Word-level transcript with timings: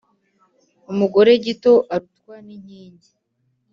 Umugore 0.91 1.31
gito 1.45 1.73
arutwa 1.95 2.35
n’inkingi. 2.45 3.09